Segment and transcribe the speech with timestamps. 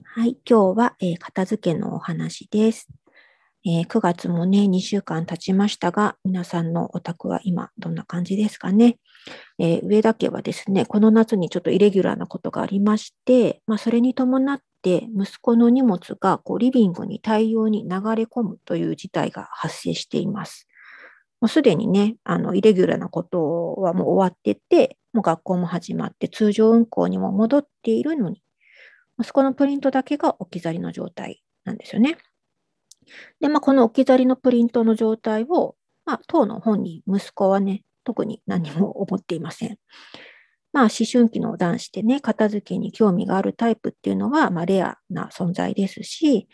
[0.00, 2.88] はい、今日は、えー、片付けのお話です、
[3.66, 8.98] えー、9月もね、2週間経ちましたが、皆さんのお宅は今どんな感じですかね。
[9.58, 20.68] えー、上田家はですね、この夏にちょっとイレギュラーなことがありまして、まあ、それに伴って息子の荷物がこうリビングに大量に流れ込むという事態が発生しています。
[21.42, 28.42] もうすでにね、あの、イレギュラーなことはもう終わってて、もう学校も始まって通常運行にも戻っているのに、
[29.24, 32.18] そこのプリントだけが置き去りの状態なんですよね。
[33.40, 39.78] で、まあ、この置き去りのプリントの状態を、まあ、当の本人、息子はね、特に何も思っていません。
[40.72, 46.48] まあ、思春期の男子でね、片付けに興味があるタイプっていうのは、まあ、レアな存在ですし、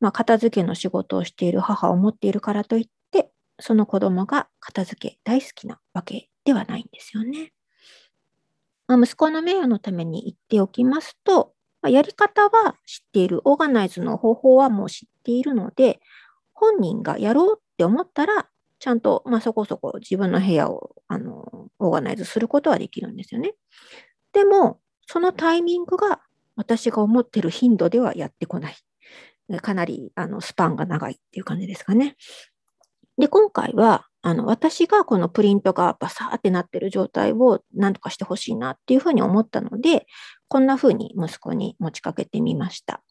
[0.00, 7.52] まあ、片付けの仕事をしている母を持っているからといって、その子供が片付け大好きなわけではないんですよね。
[8.86, 16.00] まあ、息子の名誉のために言っておきますと、まあ、やり方は知っている、オーガナイズの方法はもう知っているので、
[16.52, 23.54] 本人がやろうって思ったら、ちゃんと、まあ、そこそこ自分の部屋をあのオーガナイズすることはできるんですよね。
[24.32, 26.20] でも、そのタイミングが
[26.56, 28.76] 私が思ってる頻度ではやってこない。
[29.62, 32.16] かなりあのスパンが長いっていう感じですかね。
[33.20, 40.06] で、今回は、あの私がこのプリントがバサーってなってる状態を何とかしてほしいなっていうふうに思ったので、
[40.48, 43.02] こんな風に息子に持ちかけてみました。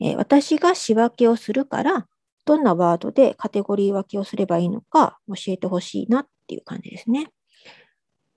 [0.00, 2.06] えー、私が仕分けをするから、
[2.44, 7.30] どんなワードでカテゴリー分けをすればいいのか教えてほしいなっていう感じですね。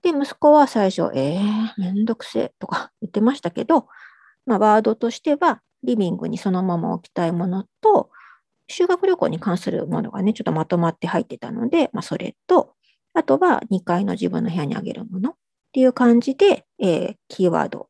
[0.02, 3.86] で、息子は最初、えー、めんどくせえとか言ってましたけど、
[4.46, 8.10] まあ、ワードとしては、リビングにそのまま置きたいものと、
[8.70, 12.74] 修学旅行に関するものがね、ちょっとまとまって入ってたので、まあ、それと、
[13.14, 15.34] あとは2階の自分の部屋にあげるものっ
[15.72, 17.88] ていう感じで、えー、キーワード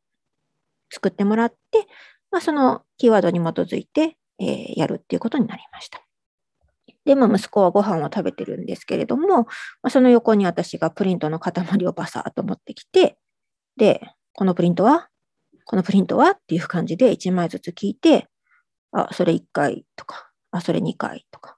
[0.91, 1.87] 作ってもらって、
[2.31, 6.01] まあ、そのキーワードに基づいて、えー、やるっていうことになりました。
[7.05, 9.45] で、まあ、息子はご飯を食べてるんですけれども、ま
[9.83, 11.53] あ、その横に私がプリントの塊
[11.87, 13.17] をバサーと持ってきて、
[13.77, 14.01] で、
[14.33, 15.09] このプリントは
[15.65, 18.27] このプリントはっていう感じで1枚ずつ聞いて、
[18.91, 21.57] あ、それ1回とか、あ、それ2回とか、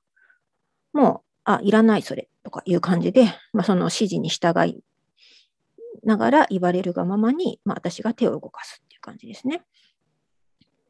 [0.94, 4.84] もう、あ、いらないそれとかいう感じで、まあ、その指示に従い
[6.04, 9.64] ながら言われるがままに、まあ、私が手を動かすっていう感じですね。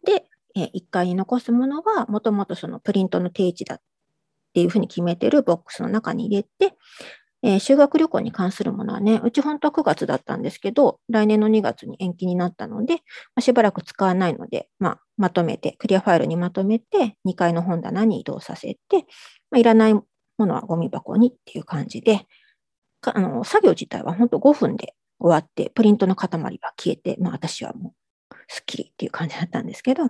[0.06, 0.26] で、
[0.56, 3.82] え1階に残すものは、もともとそのプリントの定位置だっ
[4.54, 6.76] ていうふうに決めてるボックスの中に入れて、
[7.44, 13.00] えー、修学旅行に関するものはね、うち本当は9月だったんですけど、来年の2月に延期になったので、ま
[13.38, 19.06] あ、しばらく使わないので、まあ、まとめて、クリアファイルにまとめて、2階の本棚に移動させて、
[19.52, 20.06] まあ、いらないも
[20.40, 22.26] のはゴミ箱にっていう感じで、
[23.02, 27.94] あの作業自体は本当5分で終わって、プリントの塊は消えて、まあ、私はも
[28.32, 30.10] うスッキリっていう感じだったんですけど、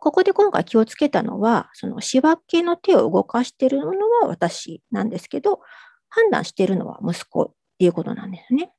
[0.00, 3.88] ここで今回気をつけたのは、その仕分けの手を動かしているの
[4.22, 5.60] は私なんですけど、
[6.08, 8.72] 判断しているのは息子っていうことなんですね。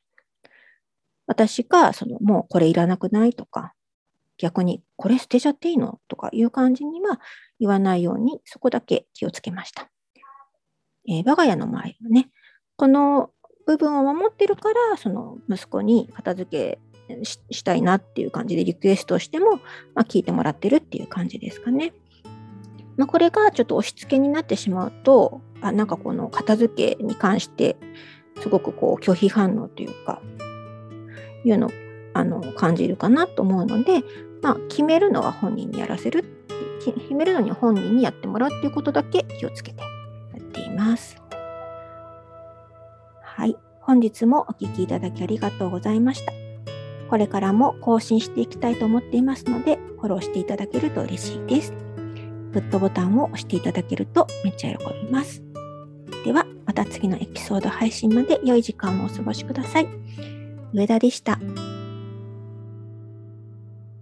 [1.27, 3.73] 私が、その、もうこれいらなくないとか、
[4.37, 7.19] 逆にこれ捨てちゃっていいのとかいう感じには
[7.59, 9.89] 言わないように、そこだけ気をつけました。
[11.07, 12.29] えー、我が家の場合はね、
[12.75, 13.31] この
[13.67, 16.79] 部分を守ってるから、その息子に片付け
[17.51, 19.57] したいなっていう感じでリクエストをしても、
[19.93, 21.93] まあ、聞いてもらってるっていう感じですかね。
[22.99, 27.77] まあ、これがちょっと押し付けになってしまうと、あなんかこの片付けに関して
[28.41, 30.21] すごくこう拒否反応というか、
[31.45, 31.69] いうの
[32.13, 34.03] あの感じるかなと思うので、
[34.41, 36.25] まあ、決めるのは本人にやらせる
[36.83, 39.87] 決めるのに本人にやってもらうっていうことだけ気をつけてや
[40.37, 41.21] っています。
[43.21, 43.55] はい。
[43.79, 46.33] 本日もお聴きいただきありがとうございました。
[47.09, 51.88] これからも更新していきたいと思っていますので、フォローしていただけると嬉しいです。
[52.51, 55.43] グッドボタンを押していただけるとめっちゃ喜びます。
[56.25, 59.87] では、また次のエピソード配信まで良い時間をお過ごしください。
[60.73, 61.39] 上田でした。